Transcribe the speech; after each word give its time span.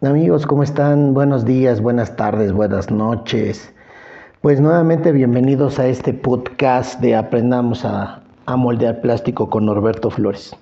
Amigos, 0.00 0.46
¿cómo 0.46 0.62
están? 0.62 1.12
Buenos 1.12 1.44
días, 1.44 1.80
buenas 1.80 2.14
tardes, 2.14 2.52
buenas 2.52 2.88
noches. 2.88 3.74
Pues 4.40 4.60
nuevamente 4.60 5.10
bienvenidos 5.10 5.80
a 5.80 5.88
este 5.88 6.14
podcast 6.14 7.00
de 7.00 7.16
Aprendamos 7.16 7.84
a, 7.84 8.20
moldear 8.46 9.00
plástico 9.00 9.50
con 9.50 9.66
Norberto 9.66 10.08
Flores. 10.10 10.54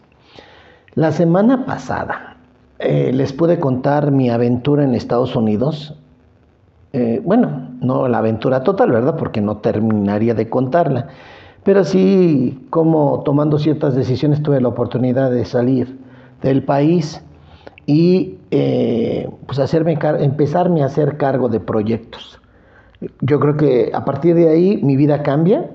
La 0.95 1.13
semana 1.13 1.67
pasada 1.67 2.39
eh, 2.79 3.11
les 3.13 3.35
pude 3.35 3.61
contar 3.61 4.11
mi 4.11 4.31
aventura 4.31 4.85
en 4.85 4.95
Estados 4.95 5.37
Unidos. 5.37 5.95
Eh, 6.95 7.21
bueno, 7.23 7.69
no 7.83 8.09
la 8.09 8.19
aventura 8.19 8.63
total, 8.63 8.91
¿verdad? 8.91 9.17
Porque 9.19 9.43
no 9.43 9.59
terminaría 9.59 10.33
de 10.33 10.49
contarla. 10.49 11.09
Pero 11.63 11.85
sí, 11.85 12.67
como 12.71 13.21
tomando 13.23 13.59
ciertas 13.59 13.95
decisiones 13.95 14.43
tuve 14.43 14.63
la 14.63 14.69
oportunidad 14.69 15.31
de 15.31 15.45
salir 15.45 15.99
del 16.41 16.63
país 16.63 17.23
y 17.87 18.39
eh, 18.51 19.31
pues 19.47 19.59
hacerme 19.59 19.99
empezarme 20.19 20.83
a 20.83 20.87
hacer 20.87 21.17
cargo 21.17 21.49
de 21.49 21.61
proyectos. 21.61 22.41
Yo 23.21 23.39
creo 23.39 23.57
que 23.57 23.91
a 23.95 24.05
partir 24.05 24.35
de 24.35 24.49
ahí 24.49 24.81
mi 24.83 24.97
vida 24.97 25.23
cambia 25.23 25.71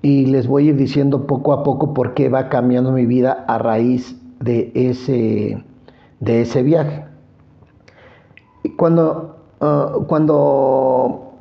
y 0.00 0.26
les 0.26 0.46
voy 0.46 0.66
a 0.66 0.70
ir 0.70 0.76
diciendo 0.76 1.26
poco 1.26 1.52
a 1.52 1.62
poco 1.62 1.92
por 1.92 2.14
qué 2.14 2.28
va 2.28 2.48
cambiando 2.48 2.92
mi 2.92 3.04
vida 3.04 3.44
a 3.46 3.58
raíz 3.58 4.16
de 4.40 4.70
ese, 4.74 5.62
de 6.20 6.40
ese 6.40 6.62
viaje. 6.62 7.04
Cuando, 8.76 9.36
ah, 9.60 9.96
cuando 10.06 11.32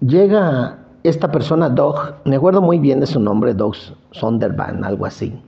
llega 0.00 0.78
esta 1.02 1.30
persona, 1.30 1.68
Doug, 1.68 1.96
me 2.24 2.36
acuerdo 2.36 2.62
muy 2.62 2.78
bien 2.78 3.00
de 3.00 3.06
su 3.06 3.20
nombre, 3.20 3.52
Doug 3.52 3.74
Sonderban, 4.12 4.84
algo 4.84 5.04
así. 5.06 5.38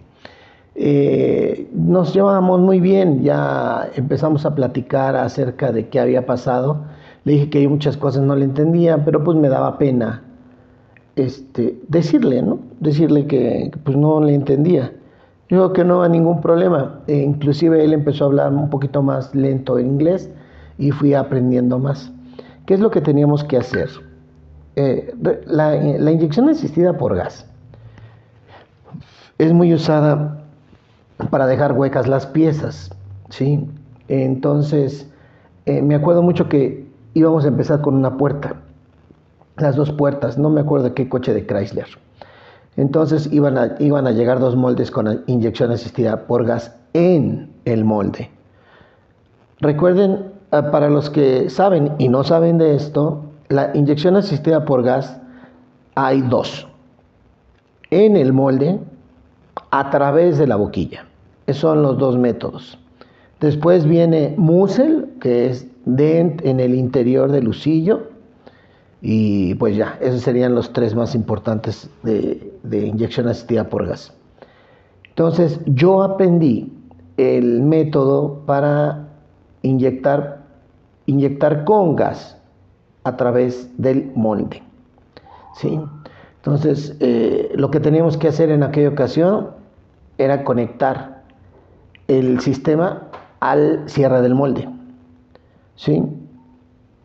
Eh, 0.79 1.71
nos 1.73 2.13
llevábamos 2.13 2.61
muy 2.61 2.81
bien, 2.81 3.23
ya 3.23 3.89
empezamos 3.95 4.45
a 4.45 4.55
platicar 4.55 5.17
acerca 5.17 5.73
de 5.73 5.89
qué 5.89 5.99
había 5.99 6.27
pasado. 6.27 6.85
Le 7.25 7.33
dije 7.33 7.51
que 7.51 7.59
hay 7.59 7.69
muchas 7.69 7.97
cosas 7.97 8.23
no 8.23 8.37
le 8.37 8.45
entendía, 8.45 9.03
pero 9.03 9.25
pues 9.25 9.39
me 9.39 9.49
daba 9.49 9.79
pena 9.79 10.23
este, 11.17 11.81
decirle, 11.89 12.43
¿no? 12.43 12.61
Decirle 12.81 13.27
que 13.27 13.71
pues 13.85 13.97
no 13.97 14.21
le 14.21 14.35
entendía. 14.35 14.93
Dijo 15.49 15.73
que 15.73 15.83
no 15.83 16.03
había 16.03 16.11
ningún 16.11 16.43
problema. 16.43 17.01
E 17.07 17.17
inclusive 17.17 17.83
él 17.83 17.95
empezó 17.95 18.25
a 18.25 18.27
hablar 18.29 18.53
un 18.53 18.69
poquito 18.69 19.03
más 19.03 19.35
lento 19.35 19.79
en 19.79 19.87
inglés 19.87 20.31
y 20.77 20.91
fui 20.91 21.15
aprendiendo 21.15 21.79
más. 21.79 22.13
¿Qué 22.67 22.75
es 22.75 22.81
lo 22.81 22.91
que 22.91 23.01
teníamos 23.01 23.45
que 23.45 23.57
hacer? 23.57 23.89
Eh, 24.77 25.15
la, 25.47 25.75
la 25.75 26.11
inyección 26.11 26.51
asistida 26.51 26.99
por 26.99 27.17
gas 27.17 27.47
es 29.39 29.53
muy 29.55 29.73
usada 29.73 30.46
para 31.31 31.47
dejar 31.47 31.73
huecas 31.73 32.07
las 32.07 32.27
piezas, 32.27 32.91
¿sí? 33.31 33.67
Entonces, 34.09 35.09
eh, 35.65 35.83
me 35.83 35.95
acuerdo 35.95 36.23
mucho 36.23 36.49
que 36.49 36.87
íbamos 37.15 37.45
a 37.45 37.49
empezar 37.49 37.81
con 37.81 37.95
una 37.95 38.17
puerta, 38.17 38.57
las 39.57 39.77
dos 39.77 39.91
puertas, 39.93 40.39
no 40.39 40.51
me 40.51 40.61
acuerdo 40.61 40.95
qué 40.95 41.09
coche 41.09 41.33
de 41.33 41.47
Chrysler. 41.47 41.89
Entonces 42.77 43.33
iban 43.33 43.57
a, 43.57 44.11
llegar 44.11 44.39
dos 44.39 44.55
moldes 44.55 44.91
con 44.91 45.25
inyección 45.27 45.71
asistida 45.71 46.27
por 46.27 46.45
gas 46.45 46.77
en 46.93 47.51
el 47.65 47.85
molde. 47.85 48.31
Recuerden, 49.61 50.33
ah, 50.51 50.71
para 50.71 50.91
los 50.91 51.09
que 51.09 51.49
saben 51.49 51.93
y 51.99 52.09
no 52.09 52.23
saben 52.23 52.59
de 52.59 52.77
esto, 52.77 53.25
la 53.49 53.71
inyección 53.75 54.17
asistida 54.17 54.67
por 54.67 54.83
gas 54.83 55.19
hay 55.95 56.21
dos. 56.21 56.69
En 57.91 58.17
el 58.17 58.35
molde 58.35 58.79
a 59.71 59.91
través 59.91 60.39
de 60.39 60.47
la 60.47 60.57
boquilla. 60.57 61.07
Esos 61.47 61.61
son 61.61 61.83
los 61.83 61.99
dos 61.99 62.17
métodos. 62.17 62.79
Después 63.41 63.85
viene 63.85 64.35
Musel, 64.37 65.09
que 65.21 65.47
es 65.47 65.67
dent 65.85 66.45
en 66.45 66.61
el 66.61 66.75
interior 66.75 67.31
del 67.31 67.45
lucillo. 67.45 68.09
Y 69.03 69.55
pues 69.57 69.77
ya, 69.77 69.99
esos 70.01 70.23
serían 70.23 70.55
los 70.55 70.73
tres 70.73 70.95
más 70.95 71.15
importantes 71.15 71.89
de, 72.03 72.53
de 72.63 72.87
inyección 72.87 73.29
asistida 73.29 73.69
por 73.69 73.87
gas. 73.87 74.13
Entonces, 75.09 75.61
yo 75.67 76.03
aprendí 76.03 76.73
el 77.17 77.63
método 77.63 78.43
para 78.47 79.09
inyectar, 79.63 80.43
inyectar 81.07 81.65
con 81.65 81.97
gas 81.97 82.37
a 83.05 83.17
través 83.17 83.71
del 83.79 84.11
molde. 84.15 84.63
¿sí? 85.55 85.81
Entonces, 86.37 86.97
eh, 87.01 87.53
lo 87.55 87.71
que 87.71 87.81
teníamos 87.81 88.17
que 88.17 88.29
hacer 88.29 88.51
en 88.51 88.63
aquella 88.63 88.89
ocasión 88.89 89.51
era 90.19 90.45
conectar 90.45 91.23
el 92.09 92.41
sistema 92.41 93.03
al 93.41 93.83
cierre 93.87 94.23
del 94.23 94.35
molde. 94.35 94.69
¿Sí? 95.75 96.03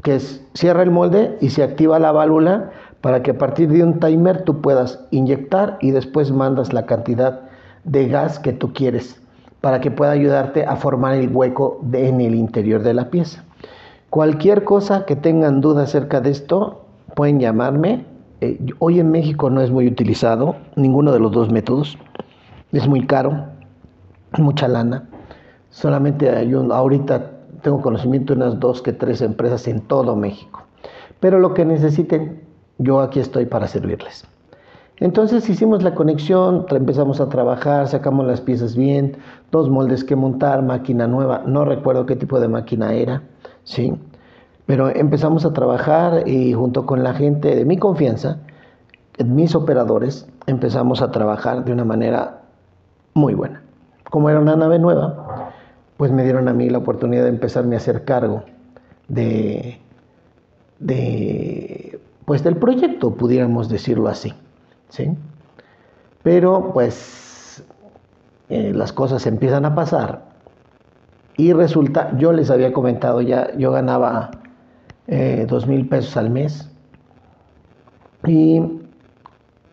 Que 0.03 0.16
es, 0.16 0.44
cierra 0.53 0.83
el 0.83 0.91
molde 0.91 1.38
y 1.41 1.49
se 1.49 1.63
activa 1.63 1.99
la 1.99 2.11
válvula 2.11 2.72
para 3.01 3.23
que 3.23 3.31
a 3.31 3.38
partir 3.38 3.69
de 3.69 3.83
un 3.83 3.99
timer 3.99 4.44
tú 4.44 4.61
puedas 4.61 4.99
inyectar 5.11 5.77
y 5.81 5.91
después 5.91 6.31
mandas 6.31 6.73
la 6.73 6.85
cantidad 6.85 7.41
de 7.83 8.07
gas 8.07 8.39
que 8.39 8.53
tú 8.53 8.73
quieres 8.73 9.19
para 9.59 9.79
que 9.79 9.91
pueda 9.91 10.11
ayudarte 10.11 10.66
a 10.66 10.75
formar 10.75 11.16
el 11.16 11.29
hueco 11.29 11.79
en 11.93 12.22
el 12.22 12.35
interior 12.35 12.81
de 12.81 12.93
la 12.93 13.09
pieza. 13.09 13.43
Cualquier 14.09 14.63
cosa 14.63 15.05
que 15.05 15.16
tengan 15.16 15.61
duda 15.61 15.83
acerca 15.83 16.19
de 16.19 16.31
esto, 16.31 16.81
pueden 17.16 17.39
llamarme. 17.39 18.05
Eh, 18.41 18.59
hoy 18.79 18.99
en 18.99 19.11
México 19.11 19.49
no 19.49 19.61
es 19.61 19.69
muy 19.69 19.88
utilizado 19.88 20.55
ninguno 20.75 21.11
de 21.11 21.19
los 21.19 21.31
dos 21.31 21.51
métodos 21.51 21.97
es 22.72 22.88
muy 22.88 23.06
caro, 23.06 23.46
mucha 24.38 24.68
lana. 24.68 25.08
Solamente 25.70 26.30
hay 26.30 26.54
un, 26.54 26.72
ahorita 26.72 27.32
tengo 27.62 27.82
conocimiento 27.82 28.34
de 28.34 28.42
unas 28.42 28.59
dos 28.59 28.82
que 28.82 28.94
tres 28.94 29.22
empresas 29.22 29.68
en 29.68 29.82
todo 29.82 30.16
México. 30.16 30.64
Pero 31.20 31.40
lo 31.40 31.54
que 31.54 31.66
necesiten, 31.66 32.42
yo 32.78 33.02
aquí 33.02 33.20
estoy 33.20 33.46
para 33.46 33.68
servirles. 33.68 34.26
Entonces 34.98 35.50
hicimos 35.50 35.82
la 35.82 35.96
conexión, 35.96 36.66
empezamos 36.70 37.20
a 37.22 37.30
trabajar, 37.30 37.88
sacamos 37.88 38.28
las 38.28 38.40
piezas 38.40 38.76
bien, 38.76 39.18
dos 39.52 39.68
moldes 39.70 40.03
que 40.03 40.16
montar, 40.16 40.62
máquina 40.62 41.08
nueva, 41.08 41.42
no 41.46 41.66
recuerdo 41.66 42.06
qué 42.06 42.16
tipo 42.16 42.40
de 42.40 42.48
máquina 42.48 42.94
era, 42.94 43.24
¿sí? 43.64 43.94
Pero 44.68 44.90
empezamos 44.90 45.44
a 45.44 45.53
trabajar 45.53 46.28
y 46.28 46.53
junto 46.53 46.86
con 46.86 47.03
la 47.03 47.16
gente 47.16 47.56
de 47.56 47.66
mi 47.66 47.78
confianza, 47.78 48.38
mis 49.26 49.56
operadores, 49.56 50.28
empezamos 50.46 51.02
a 51.02 51.09
trabajar 51.09 51.66
de 51.66 51.74
una 51.74 51.84
manera 51.84 52.41
muy 53.13 53.33
buena. 53.33 53.61
Como 54.09 54.29
era 54.29 54.39
una 54.39 54.55
nave 54.55 54.79
nueva, 54.79 55.51
pues 55.97 56.11
me 56.11 56.23
dieron 56.23 56.47
a 56.47 56.53
mí 56.53 56.69
la 56.69 56.79
oportunidad 56.79 57.23
de 57.23 57.29
empezarme 57.29 57.75
a 57.75 57.77
hacer 57.77 58.03
cargo 58.05 58.44
de, 59.07 59.79
de 60.79 61.99
pues 62.25 62.44
del 62.44 62.57
proyecto, 62.57 63.16
pudiéramos 63.16 63.69
decirlo 63.69 64.07
así. 64.07 64.33
¿sí? 64.89 65.11
Pero 66.23 66.72
pues 66.73 67.63
eh, 68.49 68.72
las 68.73 68.94
cosas 68.94 69.25
empiezan 69.28 69.66
a 69.66 69.75
pasar 69.75 70.25
y 71.38 71.53
resulta, 71.53 72.16
yo 72.17 72.31
les 72.33 72.49
había 72.51 72.73
comentado 72.73 73.22
ya, 73.22 73.55
yo 73.57 73.72
ganaba 73.72 74.31
eh, 75.07 75.45
dos 75.49 75.67
mil 75.67 75.88
pesos 75.88 76.16
al 76.17 76.29
mes 76.29 76.69
y 78.28 78.61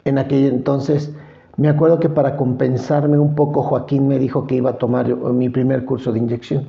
en 0.05 0.19
aquel 0.19 0.47
entonces 0.47 1.13
me 1.59 1.69
acuerdo 1.69 1.99
que 1.99 2.09
para 2.09 2.37
compensarme 2.37 3.19
un 3.19 3.35
poco, 3.35 3.65
Joaquín 3.65 4.07
me 4.07 4.21
dijo 4.21 4.47
que 4.47 4.55
iba 4.55 4.71
a 4.71 4.79
tomar 4.79 5.09
mi 5.17 5.49
primer 5.49 5.85
curso 5.85 6.13
de 6.13 6.21
inyección. 6.21 6.67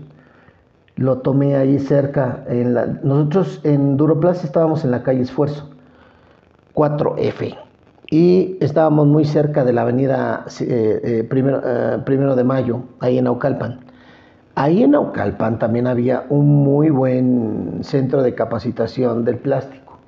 Lo 0.96 1.20
tomé 1.20 1.56
ahí 1.56 1.78
cerca. 1.78 2.44
En 2.48 2.74
la, 2.74 2.88
nosotros 3.04 3.62
en 3.64 3.98
Duroplaza 3.98 4.48
estábamos 4.48 4.84
en 4.84 4.90
la 4.90 5.04
calle 5.04 5.22
Esfuerzo, 5.22 5.70
4F. 6.74 7.56
Y 8.10 8.58
estábamos 8.62 9.06
muy 9.06 9.26
cerca 9.26 9.64
de 9.64 9.74
la 9.74 9.84
avenida 9.84 10.46
eh, 10.60 11.00
eh, 11.04 11.24
primero, 11.24 11.62
eh, 11.64 12.00
primero 12.04 12.36
de 12.36 12.44
Mayo, 12.44 12.82
ahí 13.00 13.20
en 13.20 13.28
Aucalpan. 13.28 13.82
Ahí 14.56 14.82
en 14.82 14.96
Aucalpan 14.96 15.60
también 15.60 15.86
había 15.86 16.26
un 16.30 16.64
muy 16.64 16.90
buen 16.90 17.82
centro 17.82 18.24
de 18.24 18.34
capacitación 18.34 19.24
del 19.24 19.38
plástico. 19.38 20.00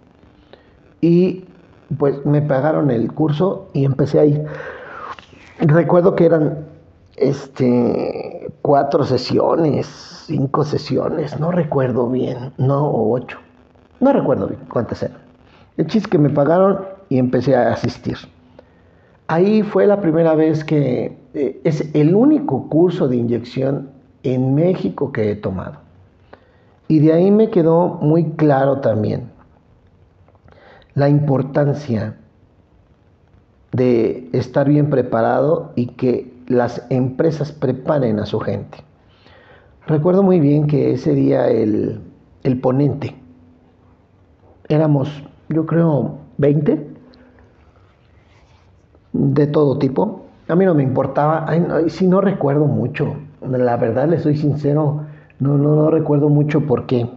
Y 1.01 1.45
pues 1.97 2.25
me 2.25 2.41
pagaron 2.41 2.91
el 2.91 3.11
curso 3.11 3.69
y 3.73 3.85
empecé 3.85 4.19
ahí. 4.19 4.43
Recuerdo 5.61 6.15
que 6.15 6.25
eran 6.25 6.65
este 7.17 8.51
cuatro 8.63 9.03
sesiones, 9.03 9.85
cinco 10.25 10.63
sesiones, 10.63 11.39
no 11.39 11.51
recuerdo 11.51 12.09
bien, 12.09 12.51
no, 12.57 12.91
ocho, 12.91 13.37
no 13.99 14.11
recuerdo 14.11 14.47
bien 14.47 14.61
cuántas 14.71 15.03
eran. 15.03 15.19
El 15.77 15.85
chiste 15.85 16.09
que 16.09 16.17
me 16.17 16.31
pagaron 16.31 16.79
y 17.09 17.19
empecé 17.19 17.55
a 17.55 17.73
asistir. 17.73 18.17
Ahí 19.27 19.61
fue 19.61 19.85
la 19.85 20.01
primera 20.01 20.33
vez 20.33 20.63
que 20.63 21.17
eh, 21.35 21.61
es 21.63 21.93
el 21.93 22.15
único 22.15 22.67
curso 22.67 23.07
de 23.07 23.17
inyección 23.17 23.91
en 24.23 24.55
México 24.55 25.11
que 25.11 25.31
he 25.31 25.35
tomado. 25.35 25.77
Y 26.87 26.99
de 26.99 27.13
ahí 27.13 27.29
me 27.29 27.51
quedó 27.51 27.99
muy 28.01 28.31
claro 28.31 28.81
también 28.81 29.31
la 30.95 31.07
importancia 31.07 32.17
de 33.81 34.29
estar 34.33 34.69
bien 34.69 34.91
preparado 34.91 35.71
y 35.75 35.87
que 35.87 36.31
las 36.47 36.85
empresas 36.91 37.51
preparen 37.51 38.19
a 38.19 38.27
su 38.27 38.39
gente. 38.39 38.77
Recuerdo 39.87 40.21
muy 40.21 40.39
bien 40.39 40.67
que 40.67 40.91
ese 40.91 41.15
día 41.15 41.47
el, 41.47 41.99
el 42.43 42.59
ponente, 42.59 43.15
éramos, 44.69 45.23
yo 45.49 45.65
creo, 45.65 46.17
20 46.37 46.87
de 49.13 49.47
todo 49.47 49.79
tipo. 49.79 50.25
A 50.47 50.55
mí 50.55 50.65
no 50.65 50.75
me 50.75 50.83
importaba, 50.83 51.47
si 51.87 52.05
no, 52.05 52.21
recuerdo 52.21 52.67
mucho, 52.67 53.15
la 53.41 53.77
verdad 53.77 54.07
le 54.07 54.19
soy 54.19 54.37
sincero, 54.37 55.05
no, 55.39 55.57
no, 55.57 55.75
no 55.75 55.89
recuerdo 55.89 56.29
mucho 56.29 56.67
por 56.67 56.85
qué. 56.85 57.09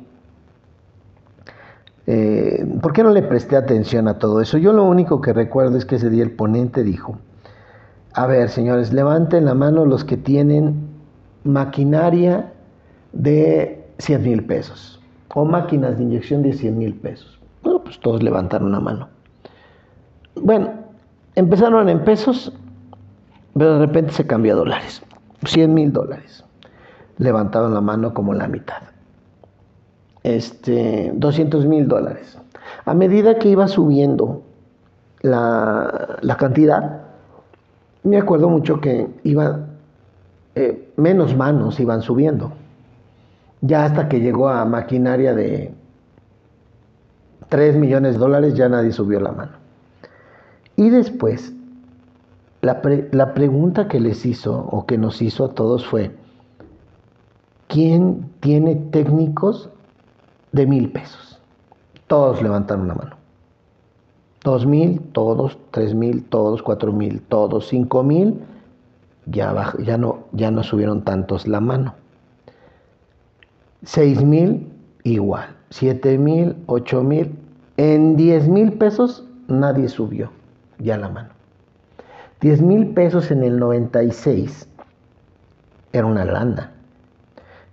Eh, 2.07 2.67
¿Por 2.83 2.93
qué 2.93 3.03
no 3.03 3.11
le 3.11 3.23
presté 3.23 3.57
atención 3.57 4.09
a 4.09 4.19
todo 4.19 4.41
eso? 4.41 4.59
Yo 4.59 4.73
lo 4.73 4.85
único 4.85 5.21
que 5.21 5.33
recuerdo 5.33 5.79
es 5.79 5.87
que 5.87 5.97
ese 5.97 6.11
día 6.11 6.23
el 6.23 6.33
ponente 6.33 6.83
dijo, 6.83 7.19
a 8.13 8.27
ver 8.27 8.49
señores, 8.49 8.93
levanten 8.93 9.45
la 9.45 9.55
mano 9.55 9.87
los 9.87 10.05
que 10.05 10.17
tienen 10.17 10.89
maquinaria 11.45 12.53
de 13.13 13.87
100 13.99 14.23
mil 14.23 14.45
pesos 14.45 15.01
o 15.35 15.45
máquinas 15.45 15.99
de 15.99 16.05
inyección 16.05 16.43
de 16.43 16.53
100 16.53 16.79
mil 16.79 16.95
pesos. 16.95 17.39
Bueno, 17.63 17.83
pues 17.83 17.99
todos 17.99 18.23
levantaron 18.23 18.71
la 18.71 18.81
mano. 18.81 19.09
Bueno, 20.37 20.71
empezaron 21.35 21.89
en 21.89 22.05
pesos, 22.05 22.53
pero 23.55 23.75
de 23.79 23.87
repente 23.87 24.13
se 24.13 24.27
cambió 24.27 24.53
a 24.53 24.57
dólares. 24.57 25.03
100 25.45 25.75
mil 25.75 25.93
dólares. 25.93 26.45
Levantaron 27.19 27.75
la 27.75 27.81
mano 27.81 28.15
como 28.15 28.35
la 28.35 28.47
mitad. 28.47 28.83
Este, 30.25 31.13
200 31.15 31.67
mil 31.67 31.87
dólares. 31.87 32.39
A 32.87 32.95
medida 32.95 33.39
que 33.39 33.51
iba 33.51 33.69
subiendo 33.69 34.43
la, 35.21 36.19
cantidad, 36.39 37.03
me 38.03 38.17
acuerdo 38.17 38.49
mucho 38.49 38.81
que 38.81 39.07
iban 39.23 39.67
eh, 40.55 40.91
menos 40.97 41.37
manos 41.37 41.79
iban 41.79 42.01
subiendo. 42.01 42.53
Ya 43.61 43.85
hasta 43.85 44.09
que 44.09 44.21
llegó 44.21 44.49
a 44.49 44.65
maquinaria 44.65 45.35
de 45.35 45.75
3 47.51 47.77
millones 47.77 48.15
de 48.15 48.19
dólares, 48.19 48.55
ya 48.55 48.71
nadie 48.71 48.93
subió 48.93 49.21
la 49.21 49.33
mano. 49.33 49.53
Y 50.77 50.89
después, 50.89 51.53
la, 52.63 52.81
la 53.13 53.35
pregunta 53.35 53.89
que 53.89 54.01
les 54.01 54.25
hizo 54.25 54.59
o 54.59 54.87
que 54.87 54.97
nos 54.97 55.21
hizo 55.21 55.45
a 55.45 55.55
todos 55.55 55.87
fue, 55.87 56.17
¿quién 57.69 58.31
tiene 58.41 58.77
técnicos 58.77 59.69
de 60.55 60.67
mil 60.67 60.91
pesos. 60.91 61.41
Todos 62.07 62.41
levantaron 62.41 62.87
la 62.87 62.95
mano. 62.95 63.17
Dos 64.45 64.65
mil, 64.67 65.01
todos, 65.13 65.59
tres 65.73 65.95
mil, 65.95 66.25
todos, 66.25 66.63
cuatro 66.63 66.93
mil, 66.93 67.21
todos, 67.23 67.67
cinco 67.69 68.03
mil, 68.03 68.41
ya, 69.27 69.73
ya, 69.81 69.99
no, 69.99 70.25
ya 70.33 70.51
no 70.51 70.63
subieron 70.63 71.03
tantos 71.03 71.49
la 71.49 71.61
mano. 71.61 71.95
Seis 73.83 74.23
mil, 74.23 74.71
igual. 75.03 75.57
Siete 75.71 76.19
mil, 76.19 76.57
ocho 76.67 77.03
mil. 77.03 77.35
En 77.77 78.17
diez 78.17 78.49
mil 78.49 78.75
pesos 78.75 79.25
nadie 79.49 79.89
subió 79.89 80.31
ya 80.79 80.97
la 80.97 81.09
mano. 81.09 81.31
Diez 82.41 82.63
mil 82.63 82.89
pesos 82.89 83.31
en 83.31 83.43
el 83.43 83.59
96 83.59 84.69
era 85.93 86.07
una 86.07 86.25
lana 86.25 86.74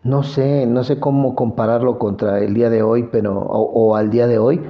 no 0.03 0.23
sé, 0.23 0.65
no 0.65 0.83
sé 0.83 0.99
cómo 0.99 1.35
compararlo 1.35 1.99
contra 1.99 2.39
el 2.39 2.53
día 2.53 2.69
de 2.69 2.81
hoy, 2.81 3.07
pero, 3.11 3.37
o, 3.37 3.95
al 3.95 4.09
día 4.09 4.27
de 4.27 4.39
hoy, 4.39 4.61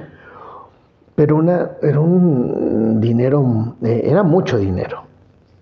pero 1.14 1.36
una, 1.36 1.70
era 1.82 2.00
un 2.00 3.00
dinero, 3.00 3.76
eh, 3.82 4.02
era 4.04 4.22
mucho 4.22 4.58
dinero 4.58 5.04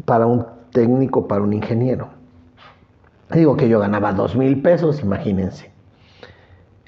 para 0.05 0.27
un 0.27 0.45
técnico, 0.73 1.29
para 1.29 1.43
un 1.43 1.53
ingeniero. 1.53 2.09
Digo 3.33 3.57
que 3.57 3.69
yo 3.69 3.79
ganaba 3.79 4.13
dos 4.13 4.35
mil 4.37 4.61
pesos, 4.61 5.03
imagínense. 5.03 5.71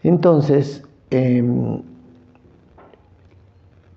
Entonces, 0.02 0.82
em, 1.10 1.82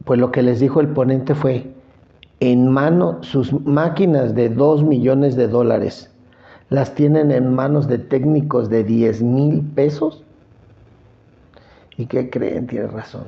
pues 0.04 0.20
lo 0.20 0.32
que 0.32 0.44
les 0.44 0.60
dijo 0.60 0.80
el 0.80 0.90
ponente 0.90 1.34
fue, 1.34 1.74
en 2.40 2.70
mano 2.70 3.24
sus 3.24 3.52
máquinas 3.66 4.36
de 4.36 4.50
dos 4.50 4.84
millones 4.84 5.36
de 5.36 5.48
dólares 5.48 6.15
las 6.70 6.96
tienen 6.96 7.32
en 7.32 7.54
manos 7.54 7.88
de 7.88 8.00
técnicos 8.00 8.70
de 8.70 8.84
10 8.84 9.22
mil 9.22 9.62
pesos. 9.62 10.24
¿Y 11.98 12.08
qué 12.08 12.30
creen? 12.30 12.68
Tiene 12.68 12.88
razón. 12.88 13.26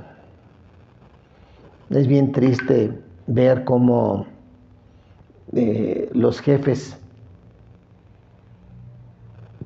Es 1.90 2.08
bien 2.08 2.32
triste 2.32 2.92
ver 3.28 3.64
cómo 3.64 4.26
eh, 5.54 6.10
los 6.14 6.42
jefes 6.42 6.98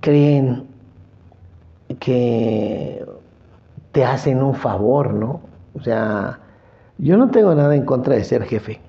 creen 0.01 0.67
que 1.99 3.05
te 3.91 4.05
hacen 4.05 4.43
un 4.43 4.55
favor, 4.55 5.13
¿no? 5.13 5.41
O 5.73 5.81
sea, 5.81 6.39
yo 6.97 7.17
no 7.17 7.29
tengo 7.31 7.55
nada 7.55 7.75
en 7.75 7.85
contra 7.85 8.15
de 8.15 8.23
ser 8.23 8.43
jefe, 8.43 8.79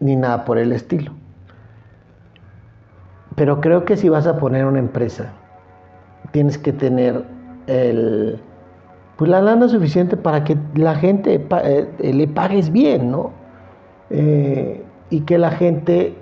ni 0.00 0.16
nada 0.16 0.44
por 0.44 0.58
el 0.58 0.72
estilo. 0.72 1.12
Pero 3.36 3.60
creo 3.60 3.84
que 3.84 3.96
si 3.96 4.08
vas 4.08 4.26
a 4.26 4.38
poner 4.38 4.64
una 4.64 4.78
empresa, 4.78 5.32
tienes 6.30 6.58
que 6.58 6.72
tener 6.72 7.24
pues 9.16 9.30
la 9.30 9.40
lana 9.40 9.68
suficiente 9.68 10.16
para 10.16 10.44
que 10.44 10.56
la 10.74 10.94
gente 10.96 11.46
eh, 11.64 12.12
le 12.12 12.28
pagues 12.28 12.70
bien, 12.70 13.10
¿no? 13.10 13.30
Eh, 14.10 14.82
y 15.10 15.20
que 15.20 15.38
la 15.38 15.50
gente 15.50 16.14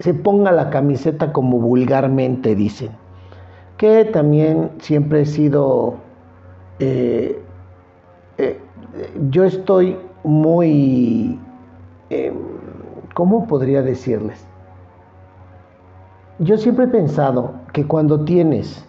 se 0.00 0.12
ponga 0.12 0.52
la 0.52 0.70
camiseta 0.70 1.32
como 1.32 1.58
vulgarmente 1.58 2.54
dicen. 2.54 2.90
Que 3.76 4.04
también 4.04 4.70
siempre 4.78 5.22
he 5.22 5.26
sido, 5.26 5.96
eh, 6.78 7.40
yo 9.30 9.44
estoy 9.44 9.96
muy, 10.22 11.38
¿cómo 13.14 13.46
podría 13.46 13.82
decirles? 13.82 14.46
Yo 16.40 16.58
siempre 16.58 16.86
he 16.86 16.88
pensado 16.88 17.52
que 17.72 17.86
cuando 17.86 18.24
tienes, 18.24 18.84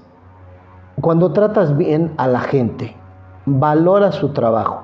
cuando 1.02 1.32
tratas 1.32 1.78
bien 1.78 2.12
a 2.18 2.28
la 2.28 2.40
gente, 2.40 2.96
valora 3.46 4.12
su 4.12 4.30
trabajo 4.30 4.82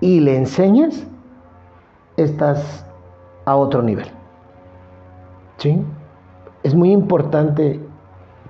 y 0.00 0.20
le 0.20 0.36
enseñas, 0.36 1.06
estás 2.18 2.84
a 3.46 3.56
otro 3.56 3.82
nivel. 3.82 4.08
¿Sí? 5.56 5.82
Es 6.62 6.74
muy 6.74 6.92
importante 6.92 7.80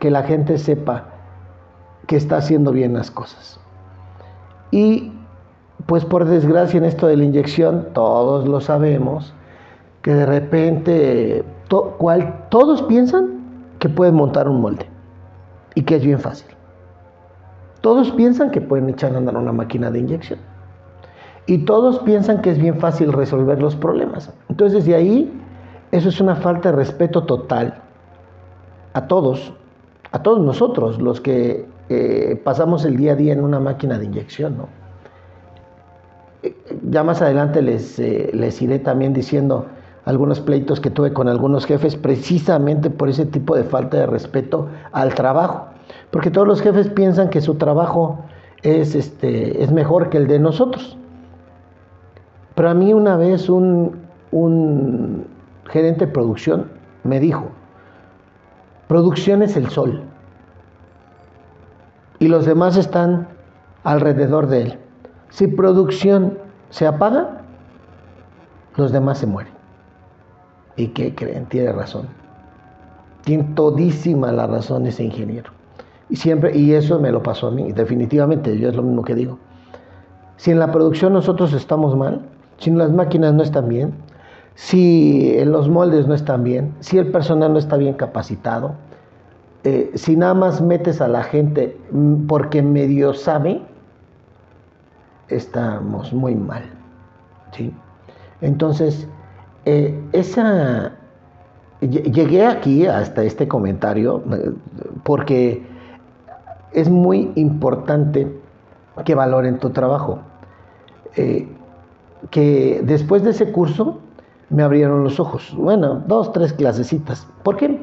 que 0.01 0.11
la 0.11 0.25
gente 0.25 0.59
sepa 0.59 1.05
que 2.09 2.17
está 2.17 2.39
haciendo 2.39 2.73
bien 2.73 2.95
las 2.95 3.11
cosas. 3.13 3.61
Y 4.73 5.13
pues 5.87 6.05
por 6.05 6.25
desgracia 6.25 6.79
en 6.79 6.85
esto 6.85 7.07
de 7.07 7.17
la 7.17 7.25
inyección, 7.25 7.89
todos 7.93 8.49
lo 8.49 8.61
sabemos, 8.61 9.33
que 10.03 10.15
de 10.15 10.27
repente 10.27 11.45
cual, 11.71 12.47
todos 12.51 12.83
piensan 12.83 13.41
que 13.79 13.89
pueden 13.89 14.15
montar 14.15 14.49
un 14.49 14.61
molde 14.61 14.87
y 15.75 15.83
que 15.83 15.97
es 15.97 16.05
bien 16.05 16.19
fácil. 16.19 16.49
Todos 17.81 18.11
piensan 18.11 18.51
que 18.51 18.61
pueden 18.61 18.89
echar 18.89 19.15
a 19.15 19.19
andar 19.19 19.37
una 19.37 19.53
máquina 19.53 19.91
de 19.91 20.01
inyección. 20.01 20.39
Y 21.47 21.59
todos 21.59 22.01
piensan 22.01 22.43
que 22.43 22.51
es 22.51 22.59
bien 22.59 22.79
fácil 22.79 23.13
resolver 23.13 23.61
los 23.61 23.75
problemas. 23.75 24.33
Entonces, 24.49 24.85
de 24.85 24.95
ahí, 24.95 25.33
eso 25.91 26.09
es 26.09 26.21
una 26.21 26.37
falta 26.37 26.71
de 26.71 26.77
respeto 26.77 27.25
total 27.25 27.83
a 28.93 29.07
todos, 29.07 29.53
a 30.13 30.23
todos 30.23 30.41
nosotros, 30.41 31.01
los 31.01 31.21
que 31.21 31.67
eh, 31.89 32.41
pasamos 32.45 32.85
el 32.85 32.97
día 32.97 33.13
a 33.13 33.17
día 33.17 33.33
en 33.33 33.43
una 33.43 33.61
máquina 33.61 33.99
de 33.99 34.05
inyección. 34.05 34.59
¿no? 34.59 34.69
Eh, 36.43 36.55
ya 36.89 37.03
más 37.03 37.23
adelante 37.23 37.63
les, 37.63 37.99
eh, 37.99 38.31
les 38.33 38.61
iré 38.61 38.79
también 38.79 39.13
diciendo 39.13 39.67
algunos 40.11 40.41
pleitos 40.41 40.81
que 40.81 40.91
tuve 40.91 41.13
con 41.13 41.29
algunos 41.29 41.65
jefes 41.67 41.97
precisamente 41.97 42.91
por 42.91 43.09
ese 43.09 43.27
tipo 43.27 43.55
de 43.55 43.63
falta 43.63 43.97
de 43.97 44.07
respeto 44.07 44.69
al 44.91 45.15
trabajo. 45.15 45.67
Porque 46.11 46.31
todos 46.31 46.47
los 46.49 46.61
jefes 46.61 46.89
piensan 46.89 47.31
que 47.31 47.41
su 47.41 47.55
trabajo 47.55 48.19
es, 48.63 48.97
este, 48.97 49.63
es 49.63 49.71
mejor 49.71 50.11
que 50.11 50.19
el 50.19 50.27
de 50.27 50.41
nosotros. 50.41 50.99
Pero 52.57 52.71
a 52.71 52.75
mí 52.75 52.93
una 52.93 53.17
vez 53.17 53.49
un, 53.49 54.01
un 54.33 55.27
gerente 55.69 56.07
de 56.07 56.13
producción 56.13 56.67
me 57.05 57.21
dijo, 57.21 57.47
producción 58.89 59.43
es 59.43 59.57
el 59.57 59.69
sol 59.71 60.03
y 62.19 62.27
los 62.27 62.47
demás 62.47 62.77
están 62.77 63.29
alrededor 63.85 64.49
de 64.49 64.63
él. 64.63 64.79
Si 65.31 65.47
producción 65.47 66.37
se 66.71 66.89
apaga, 66.89 67.43
los 68.77 68.91
demás 68.91 69.19
se 69.19 69.27
mueren. 69.27 69.60
¿Y 70.77 70.89
qué 70.89 71.15
creen? 71.15 71.47
Tiene 71.47 71.73
razón. 71.73 72.07
Tiene 73.25 73.45
todísima 73.55 74.33
la 74.33 74.47
razón 74.47 74.87
ese 74.87 75.05
ingeniero. 75.05 75.51
Y 76.09 76.17
siempre, 76.17 76.57
y 76.57 76.73
eso 76.73 76.99
me 76.99 77.13
lo 77.13 77.23
pasó 77.23 77.49
a 77.49 77.51
mí, 77.51 77.73
definitivamente, 77.73 78.59
yo 78.59 78.69
es 78.69 78.75
lo 78.75 78.83
mismo 78.83 79.03
que 79.05 79.15
digo. 79.15 79.39
Si 80.37 80.51
en 80.51 80.59
la 80.59 80.73
producción 80.73 81.13
nosotros 81.13 81.53
estamos 81.53 81.97
mal, 81.97 82.23
si 82.59 82.71
las 82.71 82.91
máquinas 82.91 83.35
no 83.35 83.43
están 83.43 83.69
bien, 83.69 83.93
si 84.55 85.43
los 85.45 85.69
moldes 85.69 86.07
no 86.07 86.15
están 86.15 86.43
bien, 86.43 86.75
si 86.81 86.99
el 86.99 87.11
personal 87.13 87.53
no 87.53 87.59
está 87.59 87.77
bien 87.77 87.95
capacitado, 87.95 88.75
eh, 89.63 89.91
si 89.95 90.17
nada 90.17 90.35
más 90.35 90.61
metes 90.61 91.01
a 91.01 91.09
la 91.09 91.23
gente 91.23 91.77
mm, 91.93 92.27
porque 92.27 92.63
medio 92.63 93.15
sabe, 93.15 93.63
estamos 95.29 96.13
muy 96.13 96.35
mal. 96.35 96.63
¿sí? 97.53 97.73
Entonces, 98.41 99.07
eh, 99.65 99.99
esa, 100.13 100.93
llegué 101.81 102.47
aquí 102.47 102.87
hasta 102.87 103.23
este 103.23 103.47
comentario 103.49 104.23
eh, 104.33 104.53
porque 105.05 105.67
es 106.73 106.89
muy 106.89 107.33
importante 107.35 108.29
que 109.05 109.15
valoren 109.15 109.59
tu 109.59 109.71
trabajo. 109.71 110.21
que 112.31 112.81
después 112.85 113.23
de 113.23 113.31
ese 113.31 113.51
curso 113.51 113.99
me 114.51 114.63
abrieron 114.65 115.03
los 115.05 115.19
ojos. 115.19 115.55
Bueno, 115.57 116.03
dos, 116.07 116.33
tres 116.33 116.53
clasecitas. 116.53 117.27
¿Por 117.43 117.57
qué? 117.57 117.81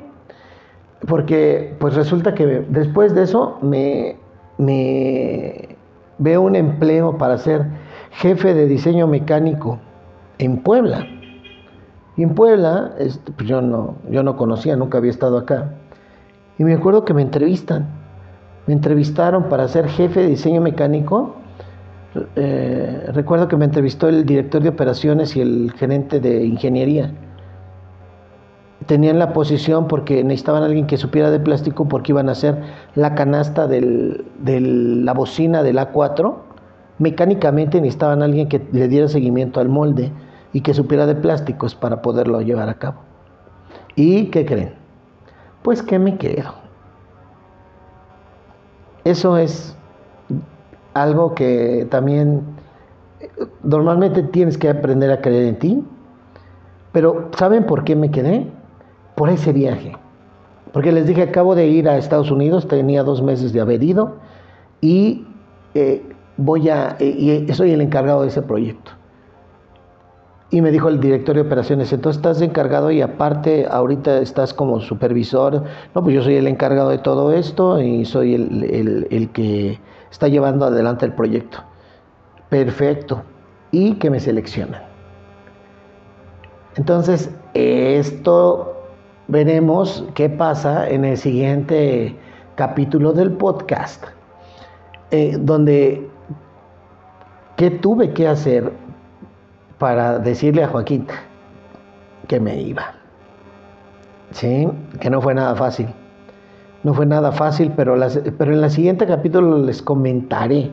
Porque 1.08 1.76
pues 1.80 1.96
resulta 1.96 2.36
que 2.36 2.46
después 2.46 3.16
de 3.16 3.24
eso 3.24 3.58
me, 3.62 4.18
veo 6.18 6.42
un 6.42 6.56
empleo 6.56 7.18
para 7.18 7.38
ser 7.38 7.66
jefe 8.12 8.54
de 8.54 8.68
diseño 8.68 9.08
mecánico 9.08 9.80
en 10.38 10.58
Puebla. 10.58 11.08
Y 12.18 12.24
en 12.24 12.34
Puebla, 12.34 12.96
este, 12.98 13.32
pues 13.32 13.48
yo 13.48 13.62
no, 13.62 13.96
yo 14.10 14.24
no 14.24 14.36
conocía, 14.36 14.76
nunca 14.76 14.98
había 14.98 15.12
estado 15.12 15.38
acá. 15.38 15.72
Y 16.58 16.64
me 16.64 16.74
acuerdo 16.74 17.06
que 17.06 17.14
me 17.14 17.22
entrevistan. 17.22 17.88
Me 18.66 18.74
entrevistaron 18.74 19.48
para 19.50 19.68
ser 19.68 19.88
jefe 19.88 20.22
de 20.22 20.28
diseño 20.28 20.60
mecánico. 20.60 21.36
Eh, 22.36 23.10
recuerdo 23.14 23.48
que 23.48 23.56
me 23.56 23.66
entrevistó 23.66 24.10
el 24.10 24.26
director 24.26 24.62
de 24.62 24.70
operaciones 24.70 25.36
y 25.36 25.42
el 25.42 25.72
gerente 25.78 26.20
de 26.20 26.44
ingeniería 26.44 27.14
tenían 28.88 29.20
la 29.20 29.34
posición 29.34 29.88
porque 29.88 30.24
necesitaban 30.24 30.64
a 30.64 30.66
alguien 30.66 30.88
que 30.88 30.98
supiera 30.98 31.30
de 31.30 31.40
plástico 31.40 31.88
porque 31.88 32.14
iban 32.14 32.30
a 32.30 32.32
hacer 32.32 32.58
la 32.96 33.14
canasta 33.14 33.68
de 33.68 34.22
la 34.42 35.14
bocina 35.14 35.62
del 35.62 35.78
A4. 35.78 36.36
Mecánicamente 36.98 37.80
necesitaban 37.80 38.22
a 38.22 38.26
alguien 38.26 38.48
que 38.48 38.66
le 38.72 38.88
diera 38.88 39.08
seguimiento 39.08 39.60
al 39.60 39.70
molde 39.70 40.12
y 40.58 40.62
que 40.62 40.74
supiera 40.74 41.06
de 41.06 41.14
plásticos 41.14 41.76
para 41.76 42.02
poderlo 42.02 42.42
llevar 42.42 42.68
a 42.68 42.74
cabo. 42.74 43.02
¿Y 43.96 44.32
qué 44.32 44.44
creen? 44.44 44.74
Pues 45.62 45.84
que 45.84 46.00
me 46.00 46.18
quedo. 46.18 46.52
Eso 49.04 49.38
es 49.38 49.78
algo 50.96 51.36
que 51.36 51.86
también 51.92 52.42
normalmente 53.62 54.24
tienes 54.24 54.58
que 54.58 54.68
aprender 54.68 55.12
a 55.12 55.22
creer 55.22 55.46
en 55.46 55.60
ti. 55.60 55.84
Pero 56.92 57.30
¿saben 57.38 57.68
por 57.68 57.84
qué 57.84 57.96
me 57.96 58.10
quedé? 58.10 58.48
por 59.14 59.30
ese 59.30 59.54
viaje. 59.54 59.94
Porque 60.74 60.92
les 60.92 61.06
dije, 61.06 61.22
acabo 61.22 61.54
de 61.54 61.68
ir 61.68 61.88
a 61.88 61.98
Estados 61.98 62.32
Unidos, 62.32 62.68
tenía 62.68 63.04
dos 63.04 63.22
meses 63.22 63.54
de 63.54 63.62
haber 63.62 63.84
ido 63.84 64.16
y 64.82 65.28
eh, 65.76 66.04
voy 66.38 66.70
a, 66.70 66.96
eh, 67.00 67.46
y 67.48 67.54
soy 67.54 67.72
el 67.72 67.82
encargado 67.82 68.24
de 68.24 68.30
ese 68.30 68.42
proyecto. 68.42 68.97
Y 70.50 70.62
me 70.62 70.72
dijo 70.72 70.88
el 70.88 71.02
director 71.02 71.36
de 71.36 71.42
operaciones, 71.42 71.92
entonces 71.92 72.18
estás 72.18 72.42
encargado 72.42 72.90
y 72.90 73.02
aparte 73.02 73.68
ahorita 73.70 74.20
estás 74.20 74.54
como 74.54 74.80
supervisor. 74.80 75.64
No, 75.94 76.04
pues 76.04 76.16
yo 76.16 76.24
soy 76.24 76.36
el 76.36 76.48
encargado 76.48 76.90
de 76.90 77.00
todo 77.00 77.34
esto 77.34 77.82
y 77.82 78.06
soy 78.06 78.36
el, 78.36 79.08
el 79.10 79.30
que 79.32 79.78
está 80.10 80.30
llevando 80.30 80.66
adelante 80.66 81.06
el 81.06 81.14
proyecto. 81.14 81.60
Perfecto. 82.50 83.24
Y 83.72 83.96
que 83.96 84.10
me 84.10 84.22
seleccionan. 84.22 84.82
Entonces, 86.78 87.32
esto 87.56 88.78
veremos 89.28 90.06
qué 90.14 90.30
pasa 90.30 90.88
en 90.88 91.06
el 91.06 91.18
siguiente 91.18 92.16
capítulo 92.56 93.14
del 93.14 93.32
podcast, 93.32 94.04
eh, 95.12 95.38
donde 95.40 96.08
qué 97.56 97.72
tuve 97.72 98.14
que 98.14 98.28
hacer 98.28 98.72
para 99.78 100.20
decirle 100.20 100.64
a 100.64 100.68
Joaquín 100.68 101.08
que 102.28 102.40
me 102.40 102.62
iba. 102.62 102.94
Sí, 104.32 104.68
que 105.00 105.10
no 105.10 105.22
fue 105.22 105.34
nada 105.34 105.56
fácil. 105.56 105.88
No 106.84 106.94
fue 106.94 107.06
nada 107.06 107.32
fácil, 107.32 107.72
pero, 107.76 107.96
pero 108.38 108.54
en 108.54 108.64
el 108.64 108.72
siguiente 108.72 109.06
capítulo 109.06 109.58
les 109.60 109.82
comentaré 109.82 110.72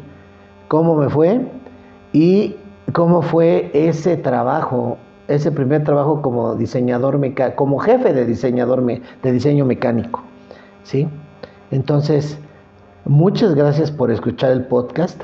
cómo 0.68 0.94
me 0.96 1.08
fue 1.08 1.40
y 2.12 2.56
cómo 2.92 3.22
fue 3.22 3.70
ese 3.72 4.16
trabajo 4.16 4.98
ese 5.28 5.50
primer 5.50 5.84
trabajo 5.84 6.20
como 6.20 6.54
diseñador 6.54 7.18
mecánico, 7.18 7.56
como 7.56 7.78
jefe 7.78 8.12
de 8.12 8.26
diseñador 8.26 8.84
de 8.84 9.32
diseño 9.32 9.64
mecánico. 9.64 10.22
¿sí? 10.82 11.08
Entonces, 11.70 12.38
muchas 13.04 13.54
gracias 13.54 13.90
por 13.90 14.10
escuchar 14.10 14.52
el 14.52 14.66
podcast. 14.66 15.22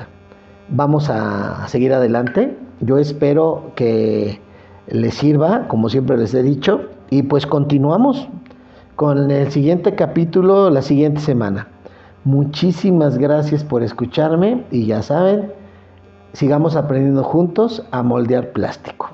Vamos 0.69 1.09
a 1.09 1.67
seguir 1.67 1.93
adelante. 1.93 2.57
Yo 2.81 2.97
espero 2.97 3.71
que 3.75 4.41
les 4.87 5.13
sirva, 5.13 5.67
como 5.67 5.87
siempre 5.87 6.17
les 6.17 6.33
he 6.33 6.41
dicho, 6.41 6.81
y 7.11 7.21
pues 7.23 7.45
continuamos 7.45 8.27
con 8.95 9.29
el 9.29 9.51
siguiente 9.51 9.93
capítulo 9.93 10.69
la 10.71 10.81
siguiente 10.81 11.21
semana. 11.21 11.67
Muchísimas 12.23 13.19
gracias 13.19 13.63
por 13.63 13.83
escucharme 13.83 14.65
y 14.71 14.87
ya 14.87 15.03
saben, 15.03 15.53
sigamos 16.33 16.75
aprendiendo 16.75 17.23
juntos 17.23 17.85
a 17.91 18.01
moldear 18.01 18.51
plástico. 18.51 19.10